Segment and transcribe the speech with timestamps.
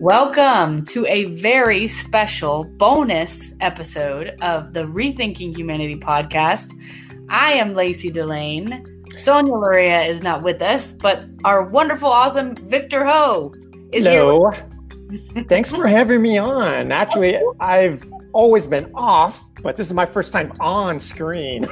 [0.00, 6.80] Welcome to a very special bonus episode of the Rethinking Humanity podcast.
[7.28, 9.04] I am Lacey Delane.
[9.16, 13.52] Sonia Luria is not with us, but our wonderful, awesome Victor Ho
[13.90, 14.52] is Hello.
[15.48, 16.92] Thanks for having me on.
[16.92, 21.66] Actually, I've always been off, but this is my first time on screen.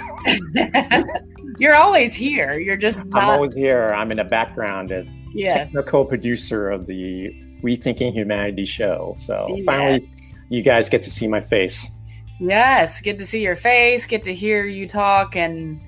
[1.59, 2.59] You're always here.
[2.59, 3.23] You're just not.
[3.23, 3.95] I'm always here.
[3.97, 4.91] I'm in the background,
[5.33, 5.70] yes.
[5.70, 9.15] technical producer of the Rethinking Humanity show.
[9.19, 9.65] So Yeah.
[9.65, 10.11] finally,
[10.48, 11.91] you guys get to see my face.
[12.39, 15.80] Yes, get to see your face, get to hear you talk, and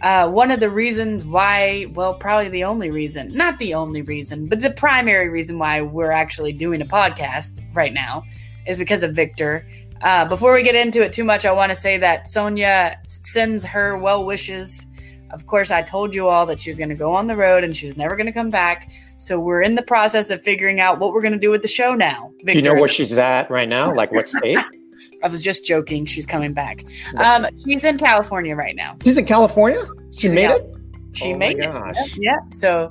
[0.00, 4.46] uh, one of the reasons why, well, probably the only reason, not the only reason,
[4.46, 8.22] but the primary reason why we're actually doing a podcast right now
[8.66, 9.66] is because of Victor.
[10.02, 13.64] Uh, before we get into it too much, I want to say that Sonia sends
[13.64, 14.86] her well wishes.
[15.32, 17.64] Of course, I told you all that she was going to go on the road
[17.64, 18.90] and she was never going to come back.
[19.18, 21.68] So we're in the process of figuring out what we're going to do with the
[21.68, 22.32] show now.
[22.44, 22.74] Do you know Victor.
[22.80, 23.92] where she's at right now?
[23.92, 24.58] Like what state?
[25.22, 26.06] I was just joking.
[26.06, 26.84] She's coming back.
[27.16, 28.96] Um, she's in California right now.
[29.04, 29.84] She's in California.
[30.12, 30.74] She She's made Cal- it.
[31.12, 31.72] She Oh my made it.
[31.72, 32.16] gosh.
[32.18, 32.36] Yeah.
[32.54, 32.88] So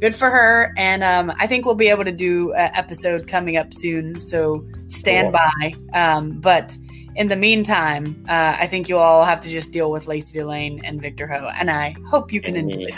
[0.00, 0.72] good for her.
[0.78, 4.20] And um, I think we'll be able to do an episode coming up soon.
[4.20, 5.40] So stand Cool.
[5.60, 5.74] by.
[5.92, 6.76] Um, but
[7.16, 10.80] in the meantime, uh, I think you all have to just deal with Lacey Delane
[10.84, 11.50] and Victor Ho.
[11.58, 12.94] And I hope you can And enjoy me.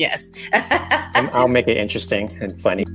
[0.00, 0.30] Yes.
[1.14, 2.86] I'll make it interesting and funny.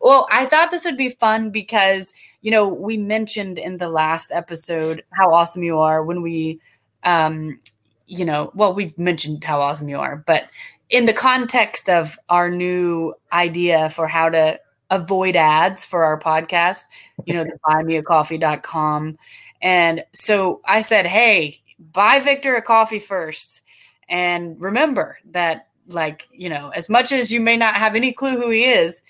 [0.00, 4.30] Well, I thought this would be fun because, you know, we mentioned in the last
[4.30, 6.60] episode how awesome you are when we,
[7.02, 7.58] um,
[8.06, 10.44] you know, well, we've mentioned how awesome you are, but
[10.88, 16.82] in the context of our new idea for how to avoid ads for our podcast,
[17.26, 19.18] you know, the buymeacoffee.com.
[19.60, 23.62] And so I said, hey, buy Victor a coffee first.
[24.08, 28.40] And remember that, like, you know, as much as you may not have any clue
[28.40, 29.02] who he is,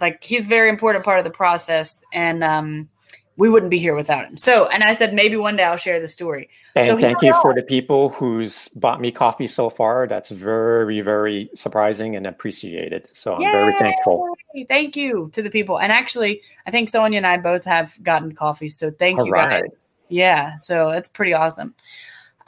[0.00, 2.88] like he's a very important part of the process and um
[3.36, 6.00] we wouldn't be here without him so and i said maybe one day i'll share
[6.00, 10.06] the story And So thank you for the people who's bought me coffee so far.
[10.06, 13.08] That's very, very surprising and appreciated.
[13.12, 14.36] So I'm very thankful.
[14.68, 18.32] Thank you to the people and actually i think sonia and i both have gotten
[18.32, 19.70] coffee so thank All you guys right.
[20.08, 21.74] yeah so it's pretty awesome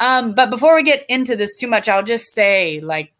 [0.03, 3.15] um but before we get into this too much i'll just say like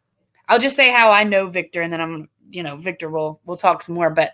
[0.49, 3.57] i'll just say how i know victor and then i'm you know victor will we'll
[3.57, 4.11] talk some more.
[4.11, 4.33] But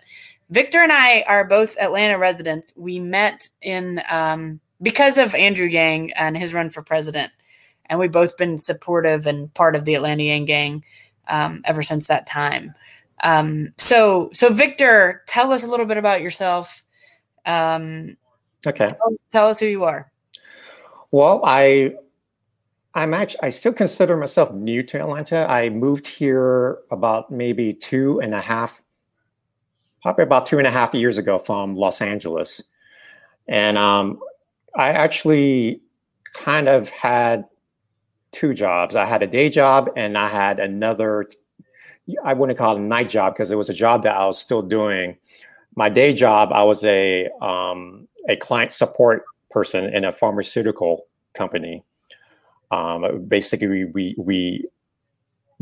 [0.49, 2.73] victor and i are both atlanta residents.
[2.75, 7.31] We met in um because of andrew yang and his run for president.
[7.87, 10.83] And we've both been supportive and part of the atlanta yang gang
[11.27, 12.75] um, ever since that time.
[13.23, 16.83] Um so so victor tell us a little bit about yourself.
[17.45, 18.17] Um
[18.67, 18.89] Okay.
[19.31, 20.11] tell us who you are.
[21.11, 21.95] Well, I
[22.95, 25.49] I'm actually I still consider myself new to Atlanta.
[25.49, 28.81] I moved here about maybe two and a half,
[30.01, 32.63] probably about two and a half years ago from Los Angeles.
[33.47, 34.19] And um,
[34.75, 35.81] I actually
[36.33, 37.45] kind of had
[38.31, 38.95] two jobs.
[38.95, 41.27] I had a day job and I had another
[42.23, 44.39] I wouldn't call it a night job because it was a job that I was
[44.39, 45.17] still doing.
[45.75, 51.83] My day job, I was a um, a client support person in a pharmaceutical company.
[52.71, 54.69] Um, basically, we, we we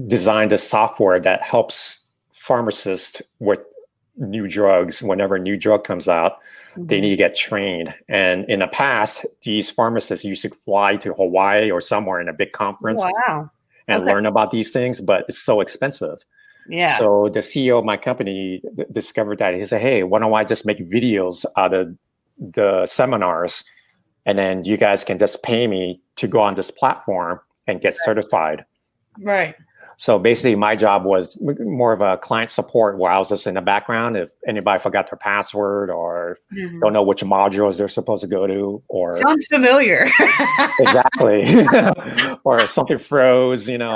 [0.06, 3.59] designed a software that helps pharmacists with
[4.18, 5.01] new drugs.
[5.01, 6.38] Whenever a new drug comes out,
[6.75, 7.94] they need to get trained.
[8.07, 12.34] And in the past, these pharmacists used to fly to Hawaii or somewhere in a
[12.34, 13.50] big conference wow
[13.88, 14.12] and okay.
[14.12, 16.24] learn about these things, but it's so expensive.
[16.68, 20.44] yeah So the CEO of my company discovered that he said, "Hey, why don't I
[20.44, 21.95] just make videos out of
[22.39, 23.63] the seminars,
[24.27, 27.95] and then you guys can just pay me to go on this platform and get
[27.95, 28.63] certified."
[29.21, 29.55] right.
[29.99, 33.55] So basically, my job was more of a client support, where I was just in
[33.55, 34.15] the background.
[34.15, 36.81] If anybody forgot their password or Mhm.
[36.81, 40.05] don't know which modules they're supposed to go to, or sounds familiar.
[40.79, 41.41] Exactly.
[42.44, 43.89] Or if something froze you know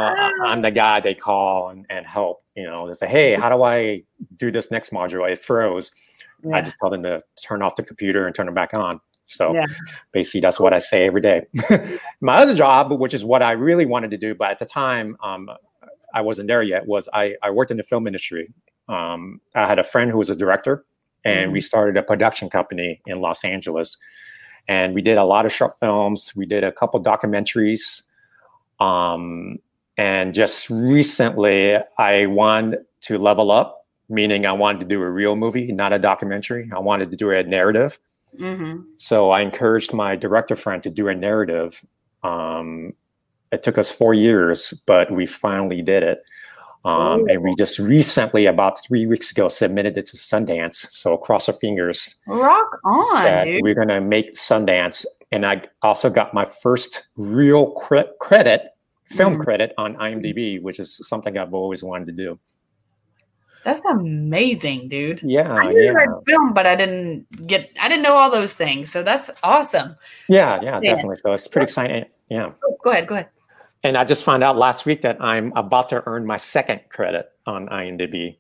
[0.43, 3.61] i'm the guy they call and, and help you know they say hey how do
[3.63, 4.03] i
[4.37, 5.31] do this next module?
[5.31, 5.91] It froze.
[6.51, 9.53] I just tell them to turn off the computer and turn it back on so
[9.53, 9.65] Yeah.
[10.11, 11.41] basically that's what i say every day
[12.21, 15.15] my other job which is what i really wanted to do but at the time
[15.23, 15.49] um,
[16.13, 18.51] i wasn't there yet was i, I worked in the film industry
[18.89, 20.85] um, i had a friend who was a director
[21.23, 23.97] and we started a production company in los angeles
[24.67, 26.33] and we did a lot of short films.
[26.35, 28.03] We did a couple documentaries,
[28.79, 29.57] um,
[29.97, 35.35] and just recently, I wanted to level up, meaning I wanted to do a real
[35.35, 36.69] movie, not a documentary.
[36.73, 37.99] I wanted to do a narrative.
[38.39, 38.85] Mhm.
[38.97, 41.83] So I encouraged my director friend to do a narrative.
[42.23, 42.93] Um,
[43.51, 46.23] it took us four years, but we finally did it.
[46.83, 50.89] Um, and we just recently, about three weeks ago, submitted it to Sundance.
[50.89, 52.15] So cross our fingers.
[52.27, 55.05] Rock on, we're gonna make Sundance.
[55.31, 58.71] And I also got my first real cre- credit,
[59.05, 59.43] film Mhm.
[59.43, 62.39] credit on IMDb, which is something I've always wanted to do.
[63.63, 65.21] That's amazing, dude.
[65.23, 67.69] Yeah, I knew you yeah, read film, but I didn't get.
[67.79, 68.91] I didn't know all those things.
[68.91, 69.95] So that's awesome.
[70.27, 70.95] yeah, yeah, Yeah.
[70.95, 71.17] definitely.
[71.17, 72.05] So it's pretty exciting.
[72.29, 72.51] Yeah.
[72.65, 73.07] Oh, go ahead.
[73.07, 73.29] Go ahead.
[73.83, 77.31] And I just found out last week that I'm about to earn my second credit
[77.45, 78.37] on IMDb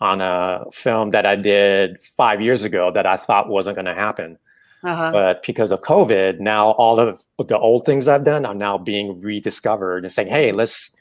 [0.00, 3.94] on a film that I did five years ago that I thought wasn't going to
[3.94, 4.38] happen.
[4.82, 5.12] Uh-huh.
[5.12, 9.20] But because of COVID, now all of the old things I've done are now being
[9.20, 10.96] rediscovered and saying, "Hey, let's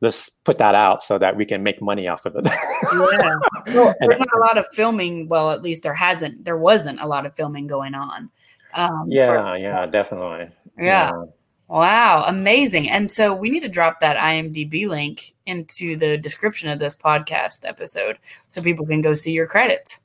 [0.00, 3.34] let's put that out so that we can make money off of it." Yeah.
[3.74, 5.28] Well, there's not a lot of filming.
[5.28, 6.44] Well, at least there hasn't.
[6.44, 8.30] There wasn't a lot of filming going on.
[8.74, 10.48] Um, for- yeah, yeah, definitely.
[10.78, 11.12] yeah.
[11.68, 12.24] Wow.
[12.26, 12.90] Amazing.
[12.90, 17.60] And so we need to drop that IMDb link into the description of this podcast
[17.64, 18.18] episode
[18.48, 20.00] so people can go see your credits.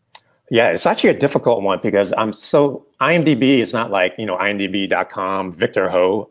[0.51, 4.37] Yeah, it's actually a difficult one because I'm so IMDb is not like you know
[4.37, 6.29] IMDb.com Victor Ho.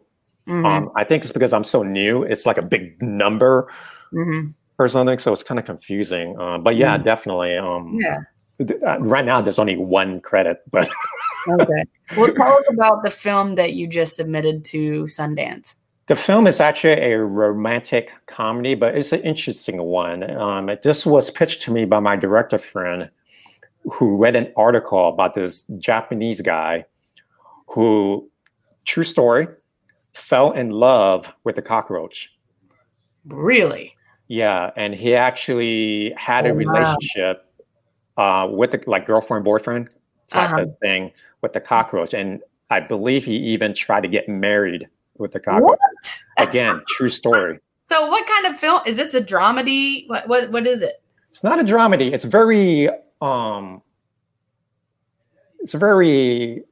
[0.49, 2.23] Mhm, Um, I think it's because I'm so new.
[2.23, 3.69] It's like a big number
[4.12, 4.52] mhm.
[4.79, 6.38] or something, so it's kind of confusing.
[6.38, 7.56] Um, but yeah, definitely.
[7.56, 8.19] Um, Yeah.
[8.67, 10.88] th- uh, right now, there's only one credit, but
[11.49, 11.85] Okay.
[12.17, 15.76] well, tell us about the film that you just submitted to Sundance.
[16.06, 20.31] the film is actually a romantic comedy, but it's an interesting one.
[20.37, 23.08] Um, this was pitched to me by my director friend,
[23.91, 26.85] who read an article about this Japanese guy
[27.69, 28.29] who,
[28.85, 29.46] true story,
[30.14, 32.31] fell in love with a cockroach.
[33.26, 33.96] Really?
[34.28, 36.58] Yeah, and he actually had Oh, a wow.
[36.58, 37.44] relationship
[38.16, 39.94] uh, with the like girlfriend boyfriend
[40.28, 40.62] type Uh-huh.
[40.62, 41.12] of thing
[41.43, 42.40] with the cockroach, and
[42.70, 44.88] I believe he even tried to get married
[45.19, 45.78] with the cockroach.
[45.78, 46.19] What?
[46.38, 47.60] Again, true story.
[47.88, 49.12] So, what kind of film is this?
[49.14, 50.08] A dramedy?
[50.08, 50.26] What?
[50.28, 50.50] What?
[50.50, 50.94] What is it?
[51.31, 52.12] It's not a dramedy.
[52.12, 52.88] It's very
[53.20, 53.82] um,
[55.60, 56.62] it's very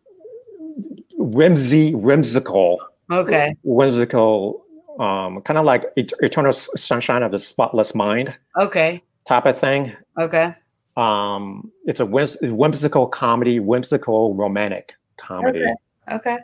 [1.17, 2.81] whimsy, whimsical,
[3.13, 3.55] Okay.
[3.63, 4.65] whimsical,
[4.99, 9.03] um, kind of like Eternal Sunshine of the Spotless Mind Okay.
[9.27, 9.93] type of thing.
[10.19, 10.55] Okay.
[10.99, 16.17] um it's a whims- whimsical comedy whimsical romantic comedy Okay.
[16.17, 16.39] Okay.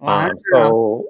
[0.00, 0.26] Wow.
[0.28, 1.04] um, so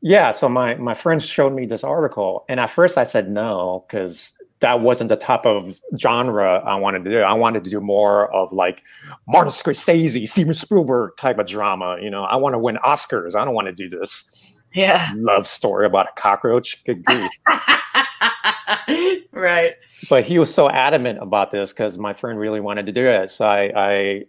[0.00, 3.84] yeah so my my friends showed me this article and at first i said no
[3.86, 7.78] because that wasn't the type of genre i wanted to do i wanted to do
[7.78, 8.82] more of like
[9.28, 13.44] martin scorsese steven spielberg type of drama you know i want to win oscars i
[13.44, 15.12] don't want to do this yeah.
[15.16, 17.30] love story about a cockroach good grief
[19.32, 19.74] right.
[20.08, 23.30] but he was so adamant about this because my friend really wanted to do it.
[23.30, 24.24] So I, I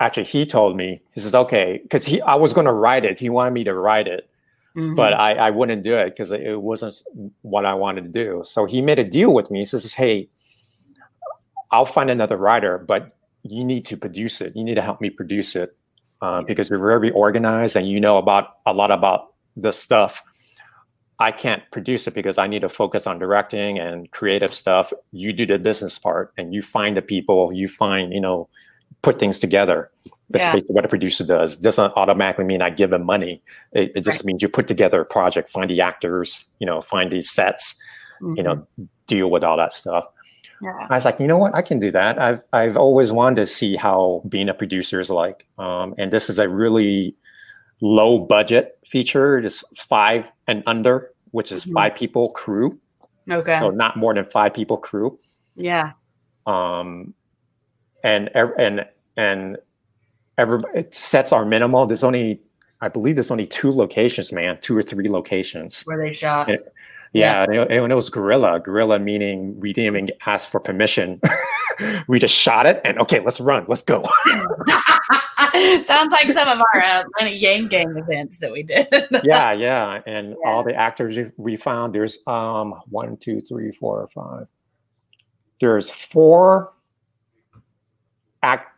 [0.00, 3.18] actually he told me he says okay because he I was going to write it.
[3.18, 4.28] He wanted me to write it,
[4.76, 4.96] Mhm.
[4.96, 6.94] but I, I wouldn't do it because it wasn't
[7.42, 8.42] what I wanted to do.
[8.44, 9.60] So he made a deal with me.
[9.60, 10.28] He says, hey,
[11.70, 14.54] I'll find another writer, but you need to produce it.
[14.56, 15.76] You need to help me produce it
[16.20, 20.22] uh, because you're very organized and you know about a lot about this stuff.
[21.18, 24.92] I can't produce it because I need to focus on directing and creative stuff.
[25.12, 28.48] You do the business part and you find the people, you find, you know,
[29.02, 29.90] put things together.
[30.30, 30.52] That's Yeah.
[30.54, 31.56] basically what a producer does.
[31.56, 33.42] doesn't automatically mean I give them money.
[33.72, 37.10] It, it just means you put together a project, find the actors, you know, find
[37.12, 37.76] these sets,
[38.36, 38.66] you know,
[39.06, 40.04] deal with all that stuff.
[40.04, 40.64] Mm-hmm.
[40.64, 40.86] Yeah.
[40.90, 42.20] I was like, you know what, I can do that.
[42.20, 45.46] I've I've always wanted to see how being a producer is like.
[45.58, 47.16] Um, and this is a really
[47.82, 49.38] low budget feature.
[49.38, 51.72] It's five and under, which is Mhm.
[51.74, 52.78] five people crew.
[53.30, 53.58] Okay.
[53.58, 55.18] So not more than five people crew.
[55.56, 55.92] yeah.
[56.46, 57.12] Um,
[58.02, 58.86] and and
[59.16, 59.58] and
[60.38, 61.86] every it sets are minimal.
[61.86, 62.40] There's only
[62.80, 65.82] I believe there's only two locations, man, two or three locations.
[65.84, 66.48] Where they shot.
[66.48, 66.56] Yeah.
[67.14, 68.58] Yeah, and it, and it was guerrilla.
[68.58, 71.20] Guerrilla meaning we didn't even ask for permission.
[72.08, 74.02] we just shot it and okay, let's run, let's go.
[75.82, 78.86] Sounds like some of our uh, Atlanta Yang Gang events that we did.
[79.24, 81.94] yeah, yeah, and all the actors we- we found.
[81.94, 84.46] There's um one, two, three, four, five.
[85.60, 86.72] There's four
[88.42, 88.68] act,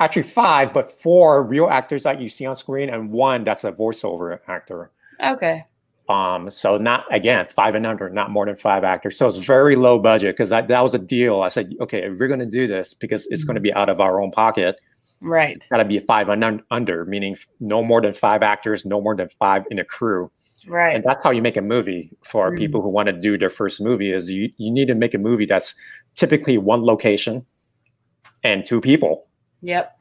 [0.00, 3.72] actually five, but four real actors that you see on screen, and one that's a
[3.72, 4.90] voiceover actor.
[5.24, 5.64] okay.
[6.08, 9.16] Um, so not again five and under, not more than five actors.
[9.16, 11.40] So it's very low budget because that was a deal.
[11.42, 13.88] I said, okay, if we're going to do this because it's going to be out
[13.88, 14.78] of our own pocket,
[15.22, 15.56] Right.
[15.56, 19.14] it's got to be five un- under, meaning no more than five actors, no more
[19.16, 20.30] than five in a crew.
[20.66, 20.94] Right.
[20.94, 22.58] And that's how you make a movie for Mhm.
[22.58, 24.12] people who want to do their first movie.
[24.12, 25.74] Is you you need to make a movie that's
[26.14, 27.44] typically one location
[28.44, 29.26] and two people.
[29.62, 29.92] Yep.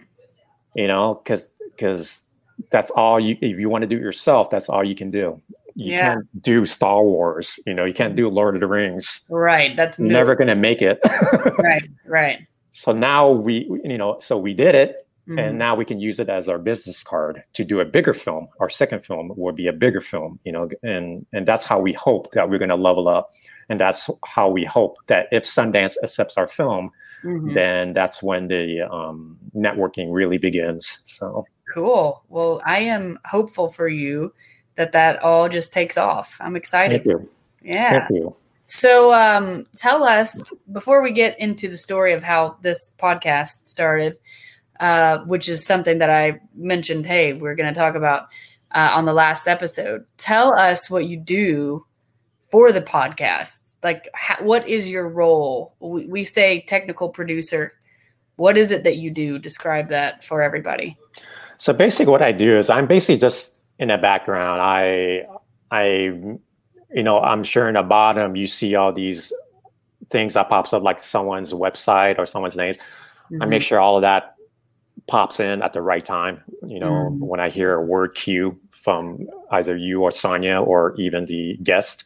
[0.76, 2.28] You know, because because
[2.70, 5.42] that's all you if you want to do it yourself that's all you can do
[5.74, 6.14] You Yeah.
[6.14, 7.60] can't do Star Wars.
[7.66, 9.22] You know, you can't do Lord of the Rings.
[9.32, 9.76] Right.
[9.76, 11.00] That's never gonna make it.
[11.58, 11.88] right.
[12.06, 12.46] Right.
[12.74, 15.40] so now we, you know, so we did it, Mhm.
[15.40, 18.48] and now we can use it as our business card to do a bigger film.
[18.60, 21.94] Our second film will be a bigger film, you know, and and that's how we
[21.94, 23.32] hope that we're going to level up,
[23.70, 26.92] and that's how we hope that if Sundance accepts our film,
[27.24, 27.54] Mhm.
[27.54, 31.00] then that's when the um, networking really begins.
[31.04, 32.22] So Cool.
[32.28, 34.34] Well, I am hopeful for you
[34.76, 36.36] that that all just takes off.
[36.42, 37.04] I'm excited.
[37.04, 37.30] thank you,
[37.62, 38.08] Yeah.
[38.08, 38.36] thank you.
[38.66, 40.34] So, um, tell us
[40.72, 44.16] before we get into the story of how this podcast started,
[44.82, 47.06] uh, which is something that I mentioned.
[47.06, 48.30] Hey, we're going to talk about
[48.72, 50.04] uh, on the last episode.
[50.18, 51.86] Tell us what you do
[52.50, 53.60] for the podcast.
[53.84, 55.76] Like, ha- what is your role?
[55.80, 57.74] We, we say technical producer.
[58.38, 59.38] What is it that you do?
[59.38, 60.98] Describe that for everybody.
[61.60, 64.62] So basically, what I do is I'm basically just in the background.
[64.62, 65.28] I,
[65.70, 65.86] I,
[66.92, 69.32] you know, I'm sure in the bottom you see all these
[70.10, 72.80] things that pops up like someone's website or someone's names.
[73.40, 74.36] I make sure all of that
[75.08, 76.42] pops in at the right time.
[76.68, 77.20] You know, Mhm.
[77.20, 82.04] when I hear a word cue from either you or Sonia or even the guest,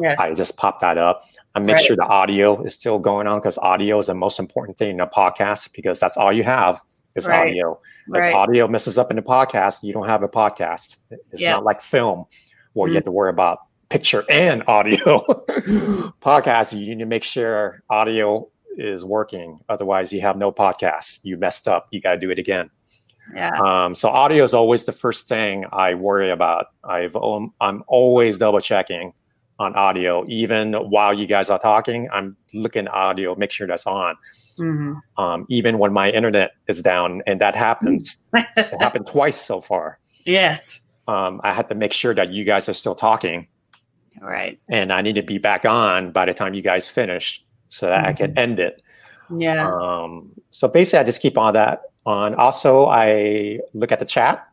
[0.00, 0.18] yes.
[0.18, 1.22] I just pop that up.
[1.54, 1.84] I make Right.
[1.84, 5.00] sure the audio is still going on because audio is the most important thing in
[5.00, 6.80] a podcast because that's all you have
[7.14, 7.48] is Right.
[7.48, 7.80] audio.
[8.08, 8.28] right.
[8.28, 10.96] If audio messes up in the podcast, you don't have a podcast.
[11.32, 11.52] It's Yeah.
[11.52, 12.26] not like film
[12.74, 12.92] where Mm.
[12.92, 15.24] you have to worry about picture and audio.
[16.22, 18.46] podcast, you need to make sure audio
[18.76, 19.58] is working.
[19.68, 21.20] Otherwise, you have no podcast.
[21.22, 21.88] You messed up.
[21.90, 22.70] You got to do it again.
[23.34, 23.50] yeah.
[23.60, 26.66] Um, so audio is always the first thing I worry about.
[26.84, 29.12] I've um, I'm always double checking
[29.58, 32.08] on audio, even while you guys are talking.
[32.12, 34.14] I'm looking at audio, make sure that's on.
[34.58, 35.00] Mhm.
[35.18, 38.16] Um, even when my internet is down, and that happens.
[38.34, 39.98] it happened twice so far.
[40.24, 40.80] yes.
[41.08, 43.48] Um, I had to make sure that you guys are still talking,
[44.20, 44.60] All right.
[44.68, 48.06] and I need to be back on by the time you guys finish, so that
[48.06, 48.82] I can end it.
[49.36, 49.68] Yeah.
[49.68, 52.34] Um, so basically, I just keep all that on.
[52.34, 54.46] Also, I look at the chat.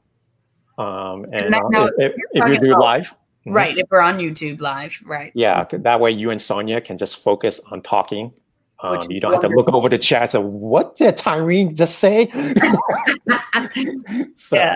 [0.77, 3.53] Um, and now- uh, if, if, you do about- live, mhm.
[3.53, 3.77] Right.
[3.77, 5.31] If we're on YouTube live, right.
[5.35, 8.33] yeah, that way you and Sonia can just focus on talking.
[8.81, 10.29] Um, you don't have to look over the chat.
[10.29, 12.29] So, what did Tyrene just say?
[14.35, 14.75] so, Yeah.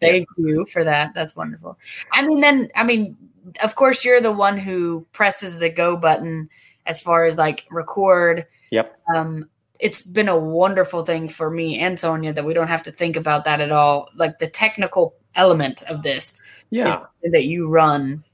[0.00, 1.12] Thank you for that.
[1.14, 1.78] That's wonderful.
[2.12, 3.16] I mean, then, I mean,
[3.62, 6.48] of course, you're the one who presses the go button
[6.86, 8.46] as far as like record.
[8.70, 8.98] Yep.
[9.14, 12.92] Um, it's been a wonderful thing for me and Sonia that we don't have to
[12.92, 14.08] think about that at all.
[14.14, 17.04] Like the technical element of this yeah.
[17.22, 18.24] is that you run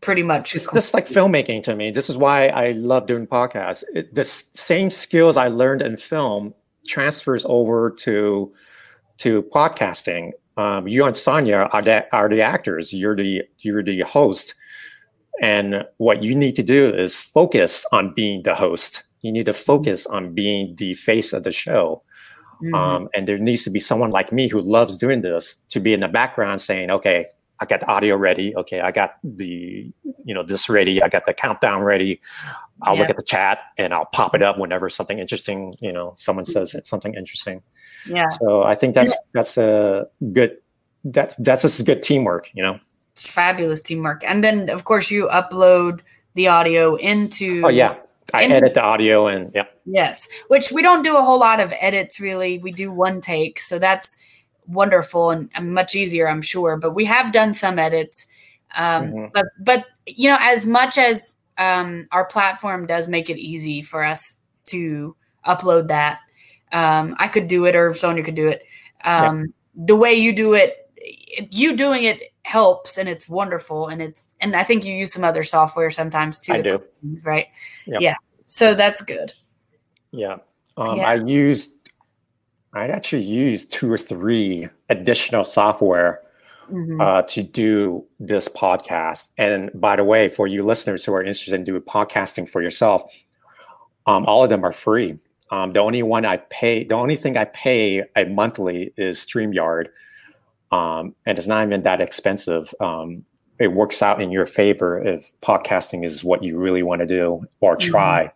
[0.00, 0.54] pretty much.
[0.54, 1.90] It's just like filmmaking to me.
[1.90, 3.84] This is why I love doing podcasts.
[3.94, 6.54] It, the s- same skills I learned in film
[6.86, 8.52] transfers over to
[9.18, 10.32] to podcasting.
[10.56, 12.92] Um, you and Sonia are the, are the actors.
[12.92, 14.54] You're the you're the host,
[15.42, 19.02] and what you need to do is focus on being the host.
[19.22, 22.02] You need to focus on being the face of the show.
[22.62, 22.74] Mhm.
[22.74, 25.92] Um, and there needs to be someone like me who loves doing this to be
[25.92, 27.26] in the background saying, okay,
[27.60, 28.54] I got the audio ready.
[28.56, 29.92] Okay, I got the,
[30.24, 31.02] you know, this ready.
[31.02, 32.20] I got the countdown ready.
[32.82, 36.12] I'll look at the chat and I'll pop it up whenever something interesting, you know,
[36.16, 37.62] someone says something interesting.
[38.06, 38.28] yeah.
[38.28, 40.58] So I think that's that's a good
[41.04, 42.78] that's that's just good teamwork, you know.
[43.16, 44.22] Fabulous teamwork.
[44.26, 46.00] And then, of course, you upload
[46.34, 47.62] the audio into.
[47.64, 47.98] Oh yeah.
[48.32, 49.64] I And- edit the audio and yeah.
[49.86, 52.58] Yes, which we don't do a whole lot of edits really.
[52.58, 54.16] We do one take, so that's
[54.66, 56.78] wonderful and, and much easier, I'm sure.
[56.78, 58.26] But we have done some edits.
[58.76, 59.30] Um, Mhm.
[59.32, 64.02] But but you know, as much as um, our platform does make it easy for
[64.02, 65.14] us to
[65.46, 66.18] upload that,
[66.72, 68.62] um, I could do it, or Sonia could do it.
[69.04, 70.83] Um, The way you do it-
[71.50, 75.24] you doing it helps, and it's wonderful, and it's and I think you use some
[75.24, 76.52] other software sometimes too.
[76.54, 76.82] I do.
[77.02, 77.46] things, right?
[77.86, 78.00] Yep.
[78.00, 78.14] Yeah.
[78.46, 79.32] So that's good.
[80.12, 80.36] Yeah.
[80.76, 81.08] Um, Yeah.
[81.08, 81.72] I used,
[82.72, 86.20] I actually used two or three additional software
[86.70, 87.00] Mhm.
[87.00, 89.28] uh, to do this podcast.
[89.38, 93.02] And by the way, for you listeners who are interested in doing podcasting for yourself,
[94.06, 95.18] um, all of them are free.
[95.50, 99.88] Um, the only one I pay, the only thing I pay a monthly is StreamYard.
[100.72, 102.74] Um, and it's not even that expensive.
[102.80, 103.24] Um,
[103.58, 107.44] it works out in your favor if podcasting is what you really want to do
[107.60, 107.80] or Mhm.
[107.80, 108.32] try.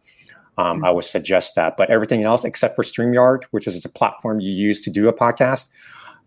[0.57, 1.77] Um, I would suggest that.
[1.77, 5.13] But everything else, except for StreamYard, which is a platform you use to do a
[5.13, 5.69] podcast,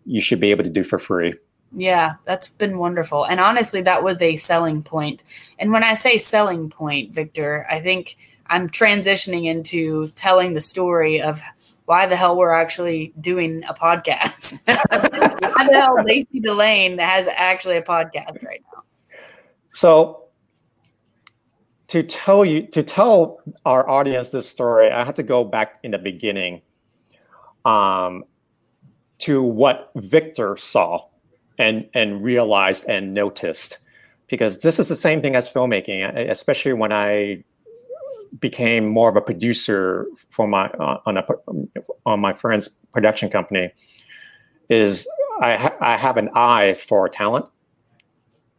[0.04, 1.34] you should be able to do for free.
[1.74, 3.24] Yeah, that's been wonderful.
[3.24, 5.22] And honestly, that was a selling point.
[5.58, 8.16] And when I say selling point, Victor, I think
[8.46, 11.40] I'm transitioning into telling the story of
[11.84, 14.62] why the hell we're actually doing a podcast.
[14.66, 18.82] why the hell Lacey Delane has actually a podcast right now.
[19.68, 20.24] So
[21.88, 25.90] to tell you to tell our audience this story, I had to go back in
[25.90, 26.62] the beginning
[27.64, 28.24] um,
[29.18, 31.06] to what Victor saw
[31.58, 33.78] and and realized and noticed
[34.28, 37.42] because this is the same thing as filmmaking especially when i
[38.38, 41.24] became more of a producer for my uh, on a
[42.06, 43.72] on my friend's production company
[44.68, 45.06] is
[45.40, 47.48] I, ha- I have an eye for talent.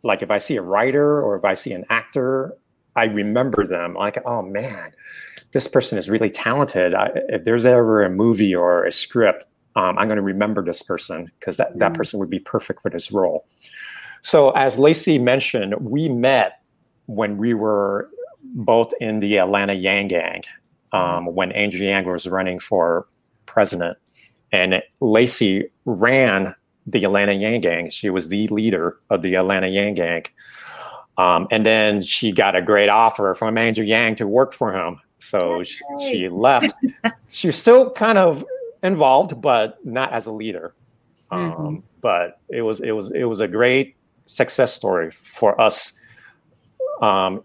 [0.03, 2.55] Like if i see a writer or if i see an actor
[2.95, 3.95] i remember them.
[3.95, 4.91] Like oh man
[5.51, 6.95] this person is really talented.
[6.95, 10.83] I, if there's ever a movie or a script um, i'm going to remember this
[10.83, 11.79] person because that, mm.
[11.79, 13.47] that person would be perfect for this role.
[14.21, 16.59] So as lacey mentioned we met
[17.07, 18.09] when we were
[18.53, 20.43] both in the Atlanta Yang Gang
[20.91, 23.07] um, when Andrew Yang was running for
[23.45, 23.97] president.
[24.51, 26.55] And Lacey ran
[26.85, 27.89] the Atlanta Yang Gang.
[27.89, 30.23] She was the leader of the Atlanta Yang Gang.
[31.17, 34.99] Um, and then she got a great offer from Andrew Yang to work for him.
[35.17, 36.73] So she, she, left.
[37.27, 38.45] She's still kind of
[38.83, 40.73] involved, but not as a leader.
[41.31, 41.75] Um, mm-hmm.
[42.01, 43.95] But it was it was it was a great
[44.25, 45.93] success story for us
[47.01, 47.43] um,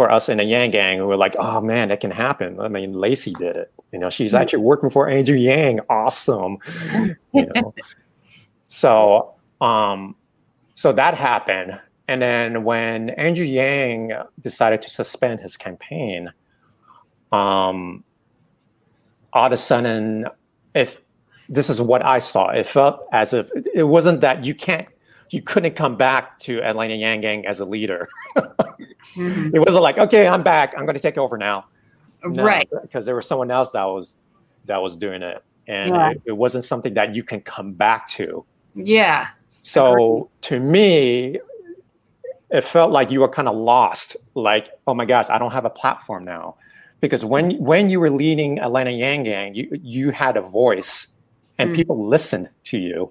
[0.00, 2.58] for us in the Yang Gang who were like, oh man, that can happen.
[2.58, 3.70] I mean, Lacey did it.
[3.92, 4.40] You know, she's mm-hmm.
[4.40, 5.80] actually working for Andrew Yang.
[5.90, 6.56] Awesome.
[7.34, 7.74] You know.
[8.66, 10.16] so um
[10.72, 11.78] so that happened.
[12.08, 16.32] And then when Andrew Yang decided to suspend his campaign,
[17.30, 18.02] um
[19.34, 20.28] all of a sudden,
[20.74, 20.98] if
[21.50, 24.88] this is what I saw, it felt as if it wasn't that you can't
[25.30, 28.08] you couldn't come back to Atlanta Yang Gang as a leader.
[28.36, 29.50] mm-hmm.
[29.54, 30.74] It wasn't like, okay, I'm back.
[30.76, 31.66] I'm going to take over now.
[32.24, 32.68] No, right.
[32.82, 34.16] Because there was someone else that was
[34.66, 36.10] that was doing it, and yeah.
[36.10, 38.44] it, it, wasn't something that you can come back to.
[38.74, 39.28] Yeah.
[39.62, 41.38] So to me,
[42.50, 44.16] it felt like you were kind of lost.
[44.34, 46.56] Like, oh my gosh, I don't have a platform now.
[47.00, 51.08] Because when when you were leading Atlanta Yang Gang, you you had a voice,
[51.58, 51.74] and mm.
[51.74, 53.10] people listened to you,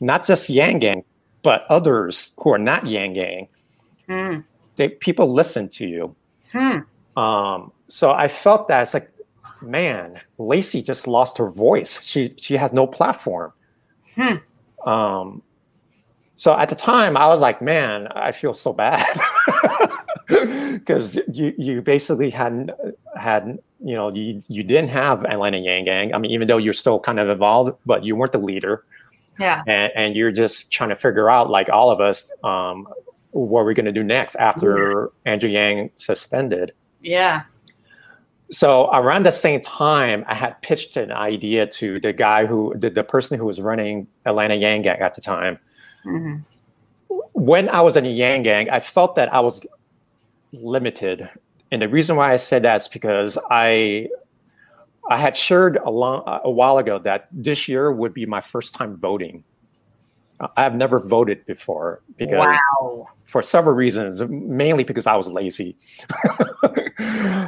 [0.00, 1.04] not just Yang Gang,
[1.42, 3.48] but others who are not Yang Gang,
[4.08, 4.44] mm.
[4.76, 6.14] they people listen to you.
[6.52, 6.78] Hmm.
[7.18, 9.10] Um, so I felt that it's like,
[9.60, 12.00] man, Lacey just lost her voice.
[12.02, 13.52] She she has no platform.
[14.14, 14.36] Hmm.
[14.88, 15.42] Um,
[16.36, 19.04] so at the time, I was like, man, I feel so bad
[20.28, 22.70] because you you basically hadn't
[23.16, 26.14] had you know you you didn't have Atlanta Yang Gang.
[26.14, 28.84] I mean, even though you're still kind of involved, but you weren't the leader.
[29.38, 29.62] Yeah.
[29.66, 32.88] And, and you're just trying to figure out, like all of us, um,
[33.30, 36.72] what we're going to do next after Andrew Yang suspended.
[37.02, 37.42] Yeah.
[38.50, 42.88] So around the same time, I had pitched an idea to the guy who, the,
[42.90, 45.58] the person who was running Atlanta Yang Gang at the time.
[46.06, 46.38] Mm-hmm.
[47.34, 49.64] When I was in a Yang Gang, I felt that I was
[50.52, 51.28] limited.
[51.70, 54.08] And the reason why I said that is because I
[55.08, 58.74] I had shared a, long, a while ago that this year would be my first
[58.74, 59.44] time voting.
[60.56, 63.08] I've never voted before because wow.
[63.24, 65.76] for several reasons, mainly because I was lazy,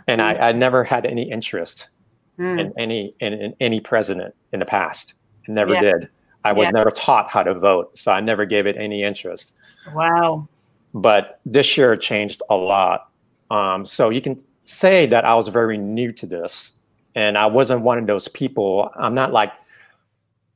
[0.08, 1.90] and I, I, never had any interest
[2.36, 2.58] mm.
[2.58, 5.14] in any in, in, any president in the past.
[5.48, 5.80] I never yeah.
[5.82, 6.08] did.
[6.44, 6.70] I was yeah.
[6.72, 9.54] never taught how to vote, so I never gave it any interest.
[9.94, 10.48] Wow!
[10.92, 13.10] But this year changed a lot.
[13.52, 16.72] Um, so you can say that I was very new to this,
[17.14, 18.90] and I wasn't one of those people.
[18.96, 19.52] I'm not like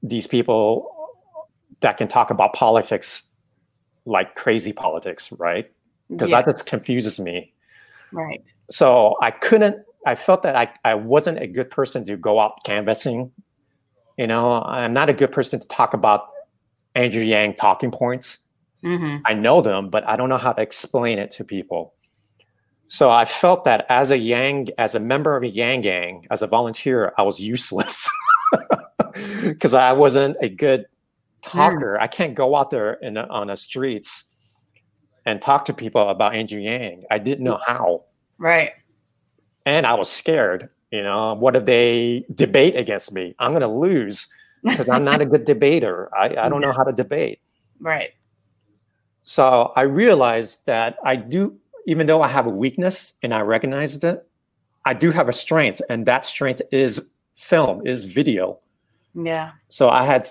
[0.03, 0.90] these people
[1.81, 3.25] that can talk about politics
[4.07, 5.71] like crazy politics, right?
[6.11, 6.43] Because yeah.
[6.43, 7.53] that just confuses me.
[8.12, 8.45] Right.
[8.71, 12.62] So I couldn't, I felt that I, I wasn't a good person to go out
[12.64, 13.33] canvassing.
[14.19, 16.29] You know, I'm not a good person to talk about
[16.95, 18.38] Andrew Yang talking points.
[18.85, 19.23] Mm-hmm.
[19.25, 21.95] I know them, but I don't know how to explain it to people.
[22.88, 26.42] So I felt that as a Yang, as a member of a Yang gang, as
[26.42, 28.09] a volunteer, I was useless
[29.42, 30.87] because I wasn't a good
[31.40, 31.97] talker.
[31.99, 32.03] Mm.
[32.03, 34.25] I can't go out there in on the streets
[35.27, 37.05] and talk to people about Andrew Yang.
[37.11, 38.05] I didn't know how.
[38.38, 38.73] Right.
[39.64, 40.68] And I was scared.
[40.90, 43.35] You know, what if they debate against me?
[43.38, 44.29] I'm going to lose
[44.62, 46.14] because I'm not a good debater.
[46.14, 47.40] I, I don't know how to debate.
[47.81, 48.11] Right.
[49.23, 54.05] So I realized that I do even though I have a weakness and I recognized
[54.05, 54.27] it,
[54.85, 57.01] I do have a strength, and that strength is
[57.35, 58.59] film, is video.
[59.14, 59.53] Yeah.
[59.68, 60.29] So I had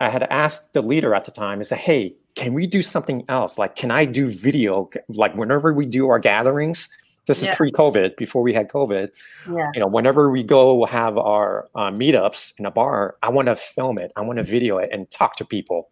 [0.00, 3.24] I had asked the leader at the time and said, Hey, can we do something
[3.28, 3.58] else?
[3.58, 4.90] Like, can I do video?
[5.08, 6.88] Like whenever we do our gatherings,
[7.26, 7.50] this yeah.
[7.50, 9.08] is pre-COVID, before we had COVID.
[9.52, 9.70] Yeah.
[9.74, 13.56] You know, whenever we go have our uh, meetups in a bar, I want to
[13.56, 14.12] film it.
[14.16, 15.88] I want to video it and talk to people.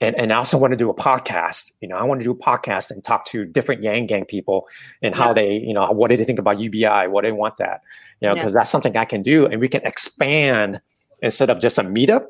[0.00, 1.72] And, and I also want to do a podcast.
[1.80, 4.68] You know, I want to do a podcast and talk to different Yang Gang people
[5.02, 7.08] and how they, you know, what do they think about UBI?
[7.08, 7.82] What do they want that?
[8.20, 8.60] You know, because yeah.
[8.60, 10.80] that's something I can do, and we can expand
[11.20, 12.26] instead of just a meetup.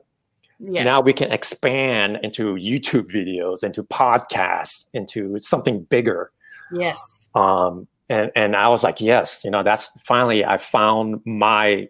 [0.61, 0.85] Yes.
[0.85, 6.33] Now we can expand into YouTube videos, into podcasts, into something bigger.
[6.73, 7.29] Yes.
[7.35, 11.89] Um, and and I was like, yes, you know, that's finally I found my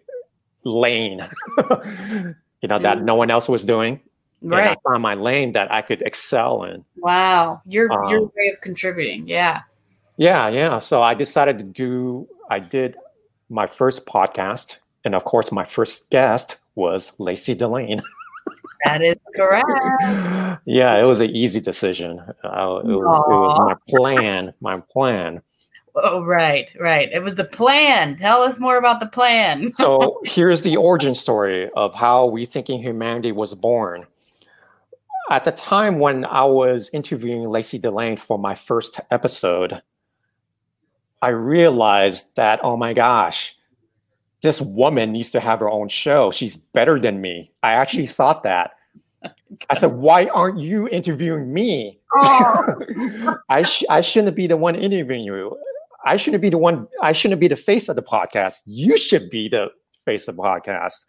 [0.65, 1.25] lane.
[1.57, 3.03] you know, that mm.
[3.03, 4.01] no one else was doing
[4.41, 4.77] right.
[4.77, 6.83] I found my lane that I could excel in.
[6.97, 9.61] Wow, your um, your way of contributing, yeah,
[10.17, 10.79] yeah, yeah.
[10.79, 12.27] So I decided to do.
[12.49, 12.97] I did
[13.49, 18.01] my first podcast, and of course, my first guest was Lacey Delane.
[18.85, 19.67] that is correct.
[20.65, 22.19] yeah, it was an easy decision.
[22.43, 24.53] Uh, it, was, it was my plan.
[24.61, 25.41] My plan.
[25.95, 27.09] Oh, right, right.
[27.11, 28.17] It was the plan.
[28.17, 29.73] Tell us more about the plan.
[29.75, 34.05] so here's the origin story of how Rethinking Humanity was born
[35.29, 39.81] at the time when I was interviewing Lacey Delane for my first episode,
[41.21, 43.55] I realized that, oh my gosh,
[44.41, 46.31] this woman needs to have her own show.
[46.31, 47.51] She's better than me.
[47.61, 48.71] I actually thought that.
[49.69, 51.99] I said, why aren't you interviewing me?
[52.15, 53.35] Oh.
[53.49, 55.57] I, sh- I shouldn't be the one interviewing you.
[56.05, 58.61] I shouldn't be the one, I shouldn't be the face of the podcast.
[58.65, 59.67] You should be the
[60.05, 61.05] face of the podcast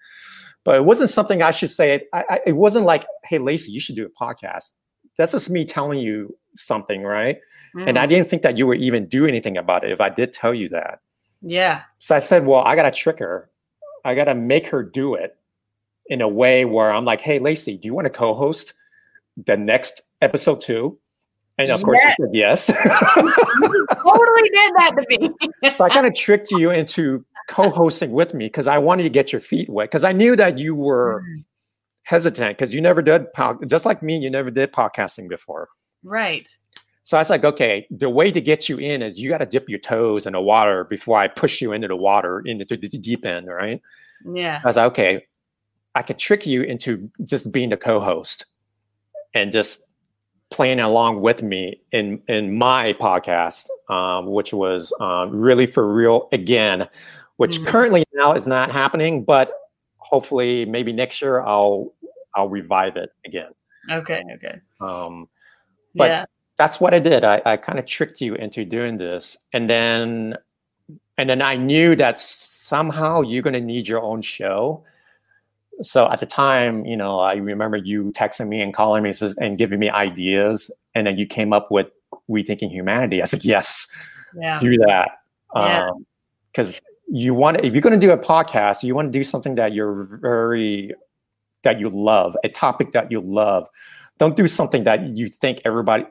[0.70, 2.06] but it wasn't something I should say.
[2.12, 4.70] I, I, it wasn't like, hey, Lacey, you should do a podcast.
[5.18, 7.38] That's just me telling you something, right?
[7.74, 7.88] Mm.
[7.88, 8.10] And I mm.
[8.10, 10.68] didn't think that you would even do anything about it if I did tell you
[10.68, 11.00] that.
[11.42, 11.82] Yeah.
[11.98, 13.50] So I said, well, I got to trick her.
[14.04, 15.36] I got to make her do it
[16.06, 18.72] in a way where I'm like, hey, Lacey, do you want to co host
[19.44, 21.00] the next episode too?
[21.58, 21.84] And of yes.
[21.84, 22.68] course, she said yes.
[22.68, 25.72] you totally did that to me.
[25.72, 29.32] so I kind of tricked you into co-hosting with me because I wanted to get
[29.32, 31.44] your feet wet because I knew that you were mm.
[32.04, 33.26] hesitant because you never did
[33.66, 35.68] just like me, you never did podcasting before.
[36.04, 36.48] Right.
[37.02, 39.46] So I was like, okay, the way to get you in is you got to
[39.46, 42.76] dip your toes in the water before I push you into the water into the
[42.76, 43.82] deep end, right?
[44.24, 44.60] Yeah.
[44.62, 45.26] I was like, okay,
[45.96, 48.46] I could trick you into just being the co-host
[49.34, 49.82] and just
[50.52, 56.28] playing along with me in in my podcast, um, which was um, really for real
[56.30, 56.88] again
[57.40, 57.64] which mm-hmm.
[57.64, 59.50] currently now is not happening, but
[59.96, 61.90] hopefully maybe next year I'll
[62.34, 63.52] I'll revive it again.
[63.90, 64.60] Okay, okay.
[64.78, 65.26] Um,
[65.94, 66.24] but yeah.
[66.58, 67.24] that's what I did.
[67.24, 70.36] I, I kind of tricked you into doing this, and then
[71.16, 74.84] and then I knew that somehow you're going to need your own show.
[75.80, 79.56] So at the time, you know, I remember you texting me and calling me and
[79.56, 81.86] giving me ideas, and then you came up with
[82.28, 83.90] rethinking Humanity." I said, "Yes,
[84.38, 84.60] yeah.
[84.60, 85.12] do that."
[86.52, 86.80] because um,
[87.12, 89.72] you want if you're going to do a podcast you want to do something that
[89.72, 90.92] you're very
[91.62, 93.68] that you love a topic that you love.
[94.18, 96.04] Don't do something that you think everybody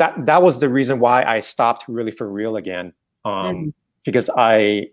[0.00, 2.92] that that was the reason why i stopped really for real again
[3.26, 3.72] um mm.
[4.02, 4.86] because i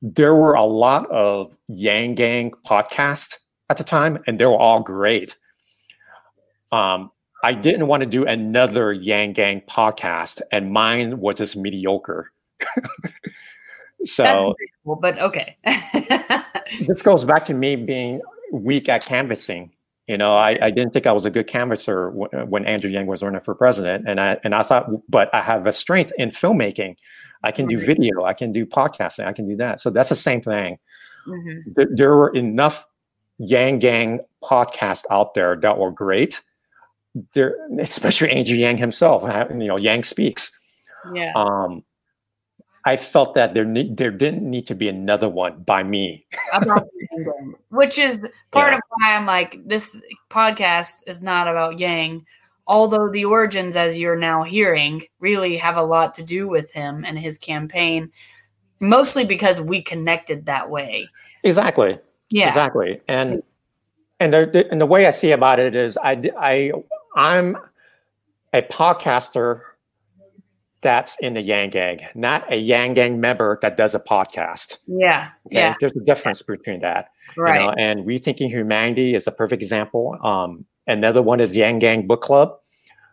[0.00, 3.36] there were a lot of yang gang podcasts
[3.68, 5.36] at the time and they were all great.
[6.72, 7.10] Um
[7.42, 12.32] i didn't want to do another yang gang podcast and mine was just mediocre
[14.04, 15.56] So, but okay.
[16.86, 18.20] this goes back to me being
[18.52, 19.72] weak at canvassing.
[20.06, 23.06] You know, I, I didn't think I was a good canvasser w- when Andrew Yang
[23.06, 26.30] was running for president, and I and I thought, but I have a strength in
[26.30, 26.96] filmmaking.
[27.42, 29.80] I can do video, I can do podcasting, I can do that.
[29.80, 30.78] So that's the same thing.
[31.26, 31.72] Mm-hmm.
[31.74, 32.86] There, there were enough
[33.38, 36.40] Yang Gang podcasts out there that were great.
[37.32, 39.22] There, especially Andrew Yang himself.
[39.50, 40.50] You know, Yang speaks.
[41.14, 41.32] Yeah.
[41.34, 41.82] Um,
[42.84, 46.26] I felt that there ne- there didn't need to be another one by me.
[47.70, 48.20] Which is
[48.50, 48.76] part yeah.
[48.76, 49.96] of why I'm like, this
[50.30, 52.26] podcast is not about Yang,
[52.66, 57.04] although the origins, as you're now hearing, really have a lot to do with him
[57.06, 58.12] and his campaign,
[58.80, 61.08] mostly because we connected that way.
[61.42, 61.98] Exactly.
[62.30, 62.48] Yeah.
[62.48, 63.00] Exactly.
[63.08, 63.42] And
[64.20, 66.72] and the, and the way I see about it is I I
[67.16, 67.56] I'm
[68.52, 69.62] a podcaster
[70.84, 74.76] that's in the Yang Gang, not a Yang Gang member that does a podcast.
[74.86, 75.30] Yeah.
[75.46, 75.56] Okay?
[75.56, 75.74] Yeah.
[75.80, 77.08] There's a difference between that.
[77.36, 77.60] Right.
[77.60, 77.74] You know?
[77.76, 80.16] And Rethinking Humanity is a perfect example.
[80.22, 82.56] Um, another one is Yang Gang Book Club.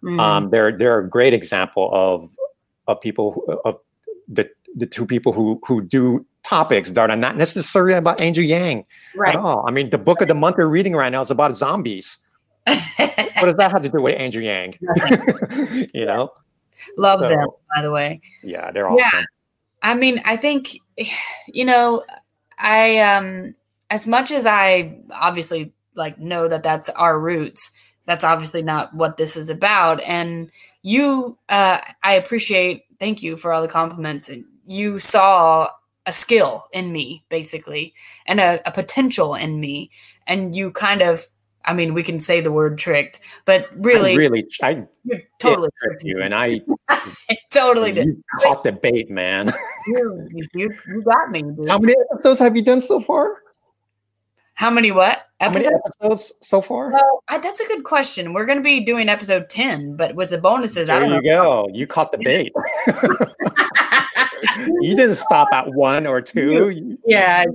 [0.04, 0.20] Mm.
[0.20, 2.30] Um, they're they're a great example of
[2.88, 3.80] of people who, of
[4.28, 8.86] the the two people who who do topics that are not necessarily about Andrew Yang
[9.16, 9.36] right.
[9.36, 9.64] at all.
[9.68, 12.18] I mean, the book of the month we're reading right now is about zombies.
[12.66, 14.78] what does that have to do with Andrew Yang?
[15.94, 16.30] you know,
[16.98, 18.22] Love so, them, by the way.
[18.44, 19.20] Yeah, they're awesome.
[19.20, 19.24] Yeah.
[19.82, 20.78] I mean, I think,
[21.48, 22.04] you know,
[22.58, 23.56] I, um,
[23.90, 27.72] as much as I obviously like know that that's our roots,
[28.06, 30.02] that's obviously not what this is about.
[30.02, 32.84] And you, uh, I appreciate.
[33.00, 34.30] Thank you for all the compliments.
[34.30, 35.70] And you saw
[36.06, 37.94] a skill in me, basically,
[38.26, 39.92] and a, a potential in me,
[40.28, 41.26] and you kind of
[41.66, 44.86] I mean, we can say the word tricked, but really, I really, I
[45.40, 48.22] totally tricked you, and I, I totally did.
[48.42, 49.52] Caught the bait, man.
[49.88, 51.44] you, you, you got me.
[51.44, 51.70] Dude.
[51.70, 53.42] How many episodes have you done so far?
[54.54, 55.66] How many what episodes?
[55.66, 56.92] Many episodes so far?
[56.92, 58.34] Well, I, that's a good question.
[58.34, 61.32] We're going to be doing episode ten, but with the bonuses, there I don't you
[61.32, 61.66] know.
[61.66, 61.70] go.
[61.74, 62.54] You caught the bait.
[64.82, 66.98] you didn't stop at one or two.
[67.06, 67.46] Yeah,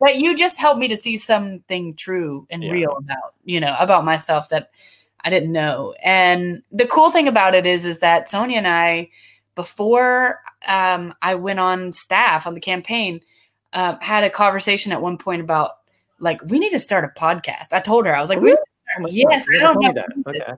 [0.00, 2.70] but you just helped me to see something true and yeah.
[2.70, 4.70] real about you know about myself that
[5.24, 5.94] I didn't know.
[6.02, 9.10] And the cool thing about it is is that Sonia and I,
[9.54, 13.20] before um, I went on staff on the campaign,
[13.72, 15.72] uh, had a conversation at one point about
[16.20, 17.72] like we need to start a podcast.
[17.72, 18.58] I told her I was like, really?
[19.10, 19.92] yes, I don't know.
[19.92, 20.08] That.
[20.26, 20.52] Okay.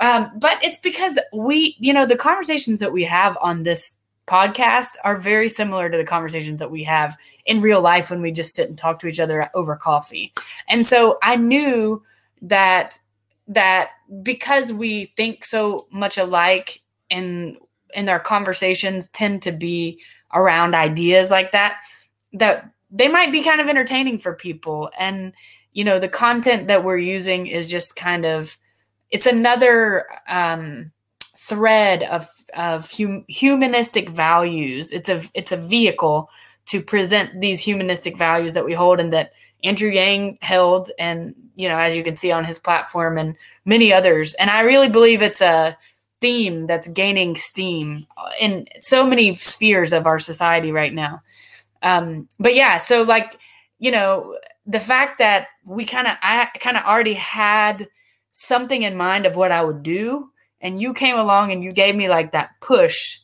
[0.00, 4.90] Um, but it's because we, you know, the conversations that we have on this podcast
[5.04, 8.54] are very similar to the conversations that we have in real life when we just
[8.54, 10.32] sit and talk to each other over coffee.
[10.68, 12.02] And so I knew
[12.42, 12.98] that
[13.48, 13.90] that
[14.22, 17.58] because we think so much alike and
[17.94, 20.00] and our conversations tend to be
[20.32, 21.78] around ideas like that
[22.32, 25.32] that they might be kind of entertaining for people and
[25.72, 28.56] you know the content that we're using is just kind of
[29.10, 30.90] it's another um
[31.36, 34.92] thread of of hum, humanistic values.
[34.92, 36.28] It's a it's a vehicle
[36.66, 41.68] to present these humanistic values that we hold and that Andrew Yang held, and you
[41.68, 44.34] know, as you can see on his platform and many others.
[44.34, 45.76] And I really believe it's a
[46.20, 48.06] theme that's gaining steam
[48.40, 51.22] in so many spheres of our society right now.
[51.82, 53.38] Um, but yeah, so like
[53.78, 57.88] you know, the fact that we kind of I kind of already had
[58.32, 60.30] something in mind of what I would do
[60.64, 63.20] and you came along and you gave me like that push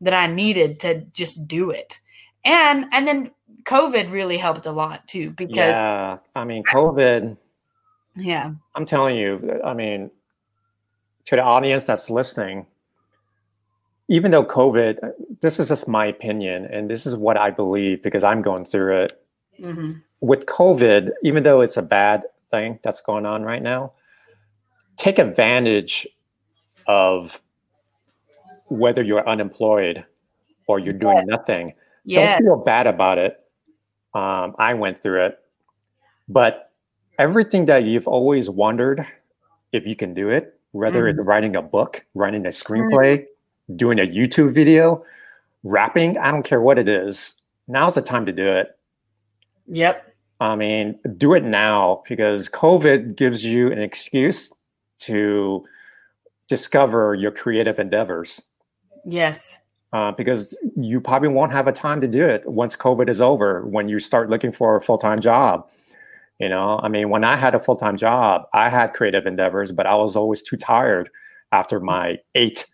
[0.00, 2.00] that I needed to just do it.
[2.44, 3.32] And and then
[3.64, 7.36] COVID really helped a lot too because Yeah, I mean COVID
[8.16, 8.52] Yeah.
[8.74, 10.10] I'm telling you, I mean
[11.26, 12.66] to the audience that's listening,
[14.08, 18.22] even though COVID, this is just my opinion, and this is what I believe because
[18.22, 19.24] I'm going through it.
[19.58, 19.92] Mm-hmm.
[20.20, 23.92] With COVID, even though it's a bad thing that's going on right now,
[24.96, 26.06] take advantage
[26.86, 27.40] of
[28.68, 30.04] whether you're unemployed
[30.66, 31.26] or you're doing yes.
[31.26, 31.74] nothing.
[32.04, 32.38] Yes.
[32.38, 33.40] Don't feel bad about it.
[34.14, 35.38] Um, I went through it,
[36.28, 36.72] but
[37.18, 39.06] everything that you've always wondered
[39.72, 41.10] if you can do it, whether mm.
[41.10, 43.76] it's writing a book, writing a screenplay, mm.
[43.76, 45.04] doing a YouTube video,
[45.64, 47.42] rapping, I don't care what it is.
[47.66, 48.78] Now's the time to do it.
[49.66, 50.14] Yep.
[50.40, 54.52] I mean, do it now because COVID gives you an excuse
[55.00, 55.64] to
[56.48, 58.42] discover your creative endeavors.
[59.04, 59.58] Yes.
[59.92, 63.64] Uh, because you probably won't have a time to do it once COVID is over
[63.66, 65.68] when you start looking for a full time job.
[66.40, 69.70] You know, I mean, when I had a full time job, I had creative endeavors,
[69.70, 71.08] but I was always too tired
[71.52, 72.66] after my eight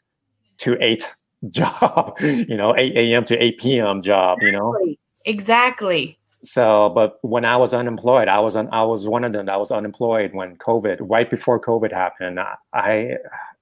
[0.58, 1.06] to eight
[1.50, 3.24] job, you know, 8 a.m.
[3.26, 4.02] to 8 p.m.
[4.02, 4.76] job, you know?
[5.24, 6.18] Exactly.
[6.42, 9.58] So, but when I was unemployed, I was un, I was one of them that
[9.58, 12.40] was unemployed when COVID, right before COVID happened.
[12.40, 13.16] I, I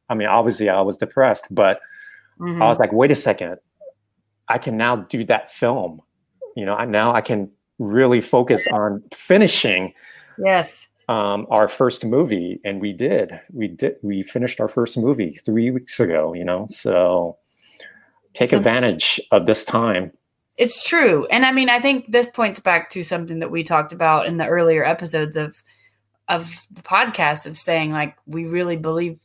[0.08, 1.80] I mean, obviously I was depressed, but
[2.38, 2.62] mm-hmm.
[2.62, 3.58] I was like, wait a second,
[4.48, 6.00] I can now do that film.
[6.56, 9.92] You know, I, now I can really focus on finishing.
[10.38, 10.86] Yes.
[11.08, 13.40] Um, our first movie, and we did.
[13.52, 13.96] We did.
[14.02, 16.34] We finished our first movie three weeks ago.
[16.34, 17.38] You know, so
[18.34, 20.12] take advantage of this time.
[20.58, 23.94] It's true, and I mean, I think this points back to something that we talked
[23.94, 25.62] about in the earlier episodes of
[26.28, 29.18] of the podcast of saying like we really believe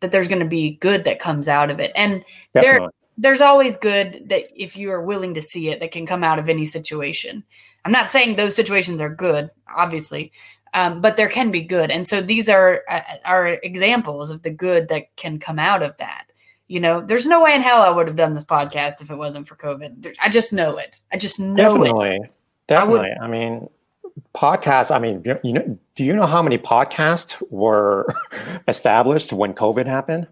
[0.00, 1.92] that there's going to be good that comes out of it.
[1.94, 2.78] And Definitely.
[2.78, 6.24] there there's always good that if you are willing to see it that can come
[6.24, 7.44] out of any situation.
[7.84, 10.32] I'm not saying those situations are good, obviously,
[10.72, 11.90] um, but there can be good.
[11.90, 15.96] And so these are uh, are examples of the good that can come out of
[15.98, 16.26] that.
[16.66, 19.16] You know, there's no way in hell I would have done this podcast if it
[19.16, 20.14] wasn't for COVID.
[20.20, 21.00] I just know it.
[21.12, 22.16] I just know Definitely.
[22.22, 22.32] it.
[22.68, 23.10] Definitely.
[23.20, 23.68] I, I mean,
[24.34, 28.06] podcasts i mean you know do you know how many podcasts were
[28.68, 30.26] established when covid happened?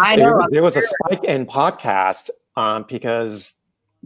[0.00, 3.54] I know there, there was a spike in podcasts um, because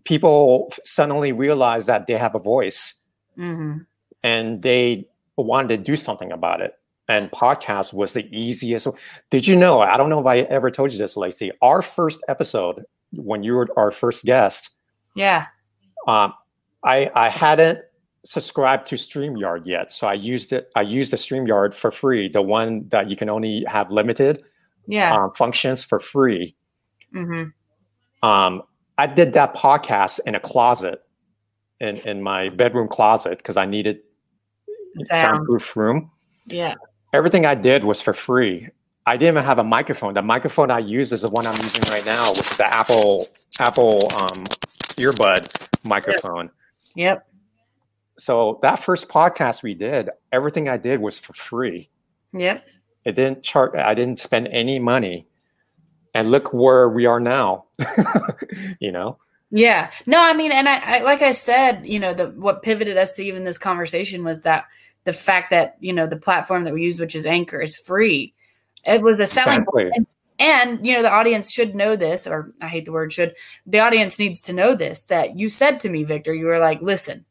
[0.04, 2.94] people suddenly realized that they have a voice
[3.38, 3.78] mm-hmm.
[4.22, 6.74] and they wanted to do something about it.
[7.08, 8.88] And podcast was the easiest.
[9.30, 12.22] Did you know i don't know if i ever told you this lacey our first
[12.28, 14.70] episode when you were our first guest
[15.14, 15.46] yeah.
[16.06, 16.34] um,
[16.82, 17.82] i i hadn't
[18.24, 20.70] subscribed to StreamYard yet, so I used it.
[20.74, 24.42] I used the StreamYard for free, the one that you can only have limited
[24.86, 25.14] Yeah.
[25.14, 26.56] um, functions for free.
[27.12, 27.44] hmm
[28.22, 28.62] Um,
[28.96, 31.02] I did that podcast in a closet,
[31.80, 34.00] in in my bedroom closet because I needed
[35.10, 35.36] Sound.
[35.36, 36.10] soundproof room.
[36.46, 36.74] Yeah.
[37.12, 38.68] Everything I did was for free.
[39.06, 40.14] I didn't even have a microphone.
[40.14, 43.26] The microphone I use is the one I'm using right now, which is the Apple
[43.58, 44.44] Apple um,
[44.96, 45.42] earbud
[45.84, 46.50] microphone.
[46.96, 47.26] Yep.
[48.16, 51.90] So that first podcast we did, everything I did was for free.
[52.32, 52.64] Yep.
[53.04, 53.74] It didn't chart.
[53.76, 55.26] I didn't spend any money,
[56.14, 57.66] and look where we are now.
[58.80, 59.18] you know.
[59.50, 59.90] Yeah.
[60.06, 63.14] No, I mean, and I, I like I said, you know, the what pivoted us
[63.14, 64.64] to even this conversation was that
[65.04, 68.34] the fact that you know the platform that we use, which is Anchor, is free.
[68.86, 69.90] It was a selling Exactly.
[69.90, 70.08] point.
[70.38, 73.34] And you know, the audience should know this, or I hate the word should.
[73.66, 76.34] The audience needs to know this that you said to me, Victor.
[76.34, 77.24] You were like, "Listen,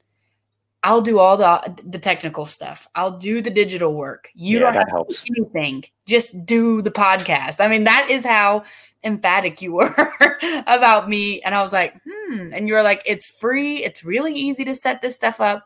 [0.84, 2.88] I'll do all the the technical stuff.
[2.96, 4.30] I'll do the digital work.
[4.36, 5.24] You Yeah, don't have helps.
[5.24, 5.84] to do anything.
[6.06, 8.63] Just do the podcast." I mean, that is how
[9.04, 13.28] emphatic you were about me, and I was like, "Hmm." And you were like, "It's
[13.28, 13.84] free.
[13.84, 15.65] It's really easy to set this stuff up."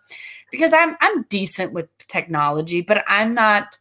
[0.52, 3.78] Because I'm I'm decent with technology, but I'm not.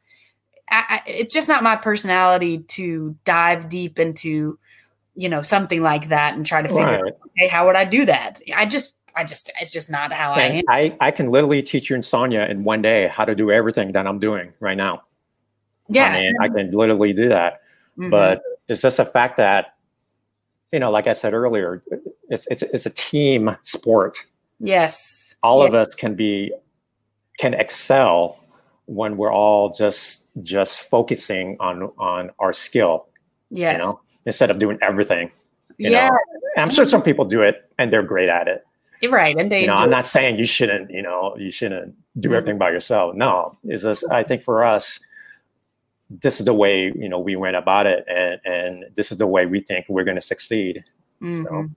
[0.71, 4.59] I, I, it's just not my personality to dive deep into,
[5.15, 7.01] you know, something like that and try to figure Right.
[7.13, 8.41] out, okay, how would I do that?
[8.53, 10.65] I just, I just, it's just not how I am.
[10.69, 13.93] I, I can literally teach you and Sonia in one day how to do everything
[13.93, 15.03] that I'm doing right now.
[15.89, 16.09] Yeah.
[16.09, 17.63] I mean, I can literally do that.
[17.99, 18.11] Mhm.
[18.11, 19.75] But it's just a fact that,
[20.73, 21.83] you know, like I said earlier,
[22.29, 24.19] it's it's it's a team sport.
[24.61, 26.53] yes, All of us can be
[27.39, 28.41] can excel
[28.87, 33.09] when we're all just just focusing on on our skill,
[33.51, 35.31] yes, you know, instead of doing everything.
[35.79, 36.19] You yeah, know,
[36.57, 38.66] and I'm sure some people do it and they're great at it.
[39.01, 39.37] You're right.
[39.37, 42.35] And they, you know, I'm not saying you shouldn't, you know, you shouldn't do Mhm.
[42.37, 43.15] everything by yourself.
[43.15, 45.01] No, is this I think for us,
[46.09, 49.27] this is the way you know we went about it, and and this is the
[49.27, 50.85] way we think we're going to succeed.
[51.23, 51.71] Mhm.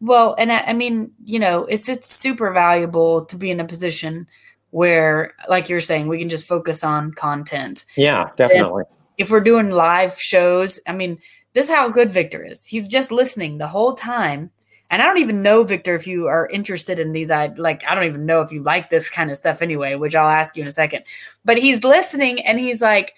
[0.00, 3.64] Well, and I, I mean, you know, it's it's super valuable to be in a
[3.64, 4.26] position
[4.70, 7.84] where, like you're saying, we can just focus on content.
[7.96, 8.84] Yeah, definitely.
[9.16, 11.18] if we're doing live shows, I mean,
[11.52, 12.64] this is how good Victor is.
[12.64, 14.50] He's just listening the whole time.
[14.90, 17.30] And I don't even know, Victor, if you are interested in these.
[17.30, 20.14] I like, I don't even know if you like this kind of stuff anyway, which
[20.14, 21.04] I'll ask you in a second.
[21.44, 23.14] But he's listening and he's like,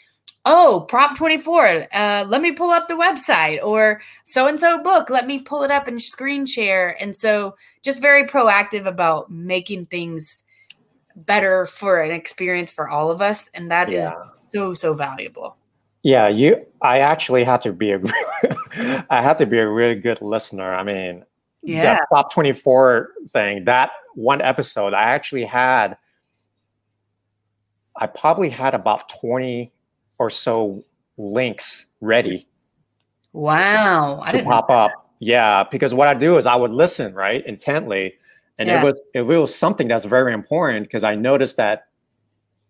[0.46, 5.10] oh, Prop 24, uh, let me pull up the website or so and so book,
[5.10, 6.96] let me pull it up and screen share.
[7.00, 10.42] And so just very proactive about making things
[11.14, 13.48] better for an experience for all of us.
[13.54, 14.12] And that is Yeah.
[14.42, 15.56] so, so valuable.
[16.02, 16.64] Yeah, you.
[16.80, 18.00] I actually had to be a.
[19.10, 20.74] I had to be a really good listener.
[20.74, 21.24] I mean,
[21.62, 21.98] Yeah.
[22.08, 23.64] Prop twenty four thing.
[23.64, 25.96] That one episode, I actually had.
[27.96, 29.72] I probably had about twenty
[30.18, 30.84] or so
[31.18, 32.46] links ready
[33.32, 34.20] Wow.
[34.22, 34.90] I to didn't pop up.
[35.18, 38.14] Yeah, because what I do is I would listen right intently,
[38.58, 38.80] and Yeah.
[38.80, 41.86] it was it was something that's very important because I noticed that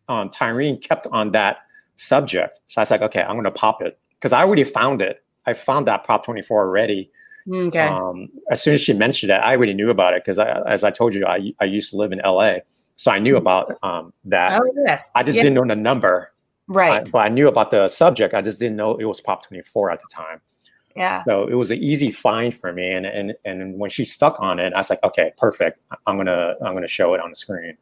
[0.09, 1.59] um, Tyrene kept on that
[1.97, 2.59] subject.
[2.67, 5.23] So I was like, okay, I'm going to pop it because I already found it.
[5.47, 7.11] I found that Prop 24 already.
[7.49, 7.79] Okay.
[7.87, 10.91] Um, as soon as she mentioned it, I already knew about it because, as I
[10.91, 12.57] told you, I, I used to live in LA,
[12.97, 14.61] so I knew about um, that.
[14.61, 15.11] oh yes.
[15.15, 17.11] I just Yeah, didn't know the number, I- Right.
[17.11, 18.35] but I knew about the subject.
[18.35, 20.41] I just didn't know it was Prop 24 at the time.
[20.97, 21.25] yeah.
[21.25, 22.91] So it was an easy find for me.
[22.93, 25.81] And and and when she stuck on it, I was like, okay, perfect.
[26.07, 27.77] I'm gonna I'm gonna show it on the screen.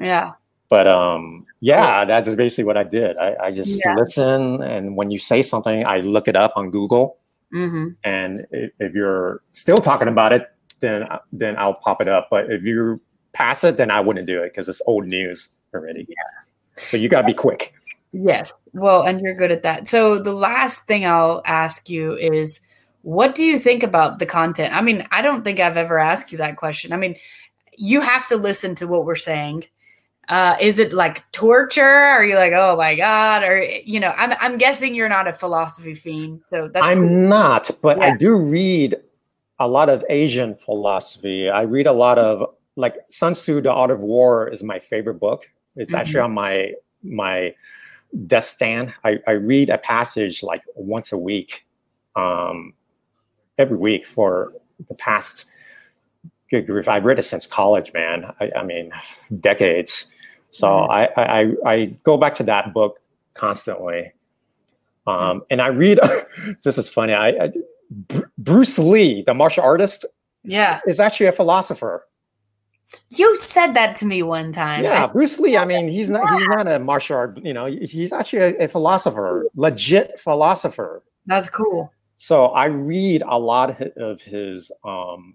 [0.00, 0.32] Yeah.
[0.70, 3.16] But um, yeah, that's basically what I did.
[3.18, 3.94] I, I just Yeah.
[3.96, 7.18] listen, and when you say something, I look it up on Google.
[7.54, 12.26] Hmm And if, you're still talking about it, then then I'll pop it up.
[12.28, 13.00] But if you
[13.32, 16.04] pass it, then I wouldn't do it because it's old news already.
[16.08, 16.82] Yeah.
[16.82, 17.72] So you gotta be quick.
[18.12, 18.52] Yes.
[18.72, 19.86] Well, and you're good at that.
[19.86, 22.58] So the last thing I'll ask you is
[23.02, 24.74] what do you think about the content?
[24.74, 26.92] I mean, I don't think I've ever asked you that question.
[26.92, 27.16] I mean,
[27.76, 29.64] you have to listen to what we're saying.
[30.28, 31.82] Uh, is it like torture?
[31.82, 33.42] Are you like, oh my god?
[33.42, 37.16] Or you know, I'm I'm guessing you're not a philosophy fiend, so that's I'm cool.
[37.28, 38.04] not, but Yeah.
[38.04, 38.96] I do read
[39.58, 41.48] a lot of Asian philosophy.
[41.48, 45.20] I read a lot of like Sun Tzu, The Art of War is my favorite
[45.20, 45.48] book.
[45.76, 46.24] It's actually Mm-hmm.
[46.24, 46.72] on my
[47.02, 47.54] my
[48.26, 48.94] desk stand.
[49.04, 51.66] I, I read a passage like once a week,
[52.16, 52.72] um,
[53.58, 54.52] every week for
[54.88, 55.50] the past
[56.50, 56.88] good grief.
[56.88, 58.32] I've read it since college, man.
[58.40, 58.92] I, I mean,
[59.40, 60.12] decades.
[60.54, 60.88] So Mhm.
[60.90, 63.00] I, I I I go back to that book
[63.34, 64.12] constantly.
[65.06, 65.98] Um, and I read.
[66.62, 67.12] this is funny.
[67.12, 67.52] I, I
[68.38, 70.06] Bruce Lee, the martial artist,
[70.42, 70.80] Yeah.
[70.86, 72.06] is actually a philosopher.
[73.10, 74.84] You said that to me one time.
[74.84, 75.56] Yeah, Bruce Lee.
[75.56, 77.38] I mean, he's not he's not a martial art.
[77.44, 81.02] You know, he's actually a, a philosopher, legit philosopher.
[81.26, 81.92] That's cool.
[82.16, 85.34] So I read a lot of his um,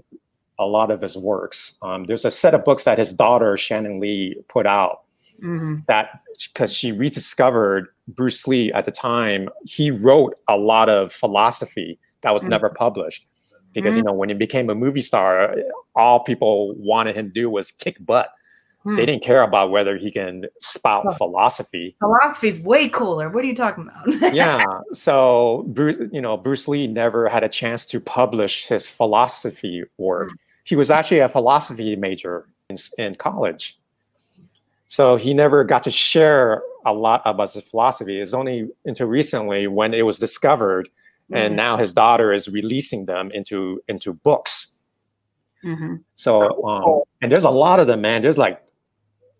[0.57, 1.77] a lot of his works.
[1.81, 5.01] Um, there's a set of books that his daughter Shannon Lee put out
[5.41, 6.21] hmm that
[6.53, 12.31] because she rediscovered Bruce Lee at the time, he wrote a lot of philosophy that
[12.33, 12.49] was Mm.
[12.49, 13.25] never published.
[13.73, 15.55] Because you know, when he became a movie star,
[15.95, 18.29] all people wanted him to do was kick butt.
[18.83, 18.95] Hmm.
[18.95, 21.13] They didn't care about whether he can spout Oh.
[21.13, 21.95] philosophy.
[21.99, 23.29] Philosophy's way cooler.
[23.29, 24.33] What are you talking about?
[24.33, 24.63] yeah.
[24.91, 30.31] So Bruce, you know, Bruce Lee never had a chance to publish his philosophy work.
[30.65, 33.78] He was actually a philosophy major in, in college.
[34.89, 38.19] So he never got to share a lot about his philosophy.
[38.19, 40.89] It's only until recently when it was discovered,
[41.31, 41.57] and Mhm.
[41.57, 44.69] now his daughter is releasing them into into books.
[45.63, 46.03] Mhm.
[46.15, 48.23] So um, and there's a lot of them, man.
[48.23, 48.59] There's like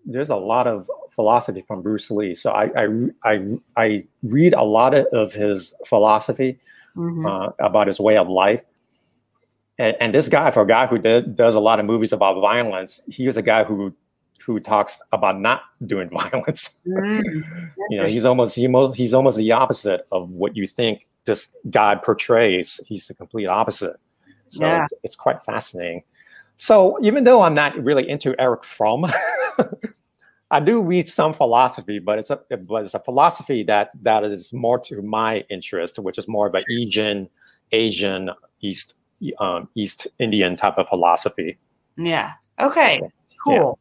[0.06, 2.36] there's a lot of philosophy from Bruce Lee.
[2.36, 2.88] So I I
[3.24, 6.60] I, I read a lot of, his philosophy
[6.96, 7.26] Mhm.
[7.26, 8.64] uh, about his way of life.
[9.80, 12.40] And, and this guy, for a guy who did, does a lot of movies about
[12.40, 13.94] violence, he was a guy who
[14.46, 16.82] who talks about not doing violence.
[16.88, 17.44] Mm.
[17.90, 21.56] you know, he's almost he mo- he's almost the opposite of what you think this
[21.70, 22.80] guy portrays.
[22.88, 23.96] He's the complete opposite.
[24.48, 24.84] So Yeah.
[24.84, 26.04] it's, it's quite fascinating.
[26.58, 29.06] So even though I'm not really into Erich Fromm,
[30.52, 34.52] I do read some philosophy, but it's a but it's a philosophy that that is
[34.52, 37.30] more to my interest, which is more of an Asian,
[37.72, 38.32] Asian
[38.62, 38.96] East
[39.40, 41.58] um, East Indian type of philosophy.
[41.98, 42.32] Yeah.
[42.60, 43.00] Okay.
[43.02, 43.10] So,
[43.46, 43.80] Cool.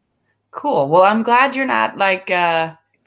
[0.59, 0.89] Cool.
[0.89, 2.75] Well, I'm glad you're not like uh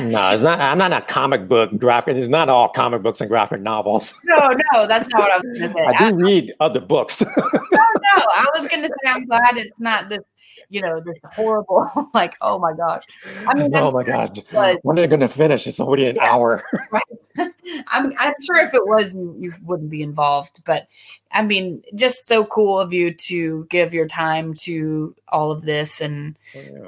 [0.00, 0.60] no, it's not.
[0.60, 2.16] I'm not a comic book graphic.
[2.16, 4.14] It's not all comic books and graphic novels.
[4.24, 5.84] no, no, that's not what I was gonna say.
[5.84, 7.22] I do read other books.
[7.22, 7.82] No, no,
[8.34, 10.20] I was gonna say I'm glad it's not this,
[10.68, 13.04] you know, this horrible like, oh my gosh.
[13.46, 15.66] I mean oh my gosh, was- when are they going to finish?
[15.66, 16.32] It's already an Yeah.
[16.34, 16.62] hour.
[17.88, 20.86] I'm I'm sure if it was you, you wouldn't be involved, but
[21.32, 26.00] I mean, just so cool of you to give your time to all of this
[26.00, 26.38] and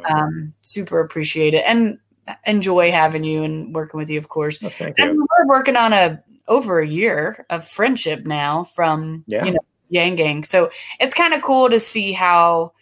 [0.09, 1.99] um super appreciate it and
[2.47, 4.59] enjoy having you and working with you, of course.
[4.63, 5.27] Oh, And you.
[5.39, 9.45] we're working on a over a year of friendship now from Yeah.
[9.45, 9.61] you know
[9.91, 10.45] Yang Gang.
[10.45, 10.71] So
[11.01, 12.73] it's kind of cool to see how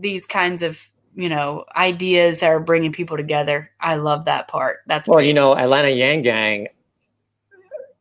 [0.00, 3.70] these kinds of you know ideas are bringing people together.
[3.80, 4.78] I love that part.
[4.86, 5.28] That's Well, great.
[5.28, 6.68] you know, Atlanta Yang Gang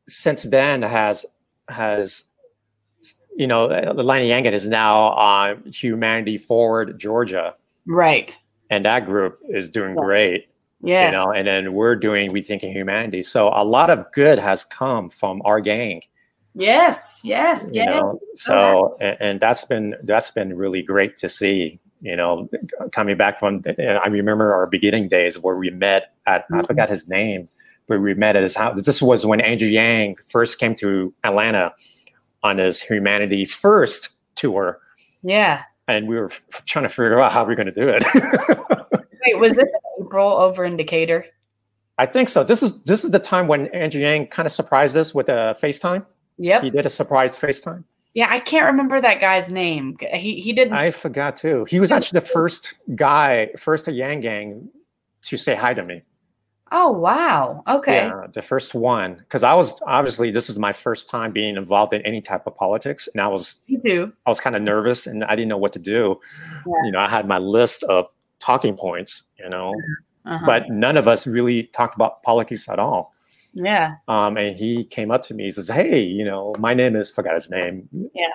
[0.08, 1.26] since then has
[1.70, 2.26] has
[3.36, 7.56] you know Atlanta Yang Gang is now on Humanity Forward Georgia,
[7.88, 8.38] right.
[8.70, 10.04] and that group is doing Yeah.
[10.04, 10.48] great.
[10.86, 11.14] Yes.
[11.14, 13.24] You know, and then we're doing Rethinking Humanity.
[13.24, 16.02] So a lot of good has come from our gang.
[16.56, 17.22] Yes.
[17.24, 17.70] Yes.
[17.74, 17.90] you Yes.
[18.02, 22.48] know so and, and that's been that's been really great to see you know
[22.92, 26.68] coming back from i remember our beginning days where we met at i Mhm.
[26.68, 27.48] forgot his name
[27.88, 28.82] but we met at his house.
[28.82, 31.74] This was when andrew yang first came to atlanta
[32.44, 34.80] on his humanity first tour.
[35.22, 35.64] Yeah.
[35.88, 38.04] and we were f- trying to figure out how we're going to do it.
[39.26, 39.68] Wait, was this
[40.00, 41.26] April over in Decatur?
[42.00, 42.44] i think so.
[42.44, 45.56] This is this is the time when andrew yang kind of surprised us with a
[45.62, 46.06] facetime.
[46.38, 47.84] Yeah, he did a surprise facetime
[48.14, 49.98] Yeah, I can't remember that guy's name.
[50.14, 50.74] He he didn't.
[50.74, 51.66] I forgot too.
[51.70, 54.70] He was actually the first guy, first Yang Gang,
[55.24, 56.04] to say hi to me.
[56.72, 57.64] oh wow.
[57.68, 58.08] Okay.
[58.08, 59.16] Yeah, the first one.
[59.16, 62.54] Because I was obviously this is my first time being involved in any type of
[62.56, 64.14] politics, and I was Me too.
[64.26, 66.20] I was kind of nervous, and I didn't know what to do.
[66.68, 66.74] Yeah.
[66.86, 68.06] You know, I had my list of
[68.40, 69.74] talking points, you know,
[70.26, 70.46] Uh-huh.
[70.46, 73.13] but none of us really talked about politics at all.
[73.54, 73.96] Yeah.
[74.08, 75.46] Um, and he came up to me.
[75.46, 77.88] He says, "Hey, you know, my name is forgot his name.
[78.14, 78.28] Yeah.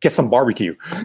[0.00, 0.74] Get some barbecue.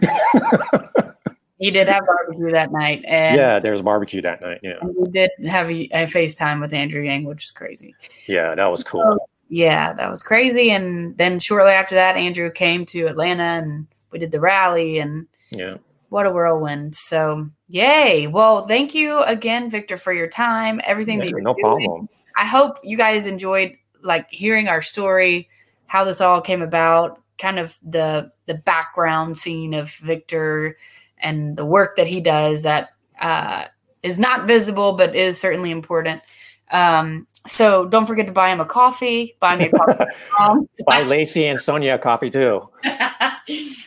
[1.58, 4.58] He did have barbecue that night, and, yeah, was barbecue that night.
[4.62, 7.94] Yeah, we did have a, a FaceTime with Andrew Yang, which is crazy.
[8.26, 9.16] yeah, that was cool.
[9.48, 10.72] Yeah, that was crazy.
[10.72, 15.26] And then shortly after that, Andrew came to Atlanta, and we did the rally, and
[15.52, 15.76] Yeah.
[16.08, 16.96] what a whirlwind!
[16.96, 18.26] So yay!
[18.26, 21.62] Well, thank you again, Victor, for your time, everything that you're no doing.
[21.62, 22.08] problem.
[22.36, 25.48] I hope you guys enjoyed like hearing our story,
[25.86, 30.76] how this all came about, kind of the the background scene of Victor
[31.18, 33.64] and the work that he does that uh,
[34.02, 36.22] is not visible but is certainly important.
[36.70, 39.36] Um, so don't forget to buy him a coffee.
[39.40, 40.04] Buy me a coffee.
[40.40, 42.68] Um, Buy Lacey and Sonia a coffee too.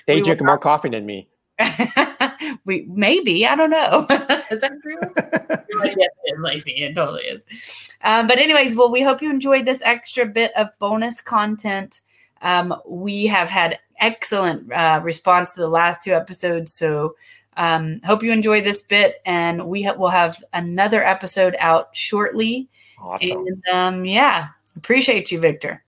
[0.06, 1.28] They drink more coffee than me.
[2.66, 4.06] we maybe I don't know.
[4.52, 4.98] is that true?
[5.84, 6.72] yes, it is, Lacey.
[6.72, 7.92] It totally is.
[8.04, 12.02] Um, but anyways, well, we hope you enjoyed this extra bit of bonus content.
[12.42, 17.16] Um, we have had excellent uh, response to the last two episodes, so
[17.58, 22.70] Um, hope you enjoy this bit, and we ha- will have another episode out shortly.
[23.02, 23.48] Awesome.
[23.48, 25.84] And um, yeah, appreciate you, Victor.